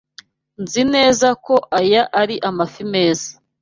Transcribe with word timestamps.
Nzi 0.63 0.81
neza 0.93 1.27
ko 1.45 1.55
aya 1.79 2.03
ari 2.21 2.35
amafi 2.49 2.81
meza. 2.93 3.29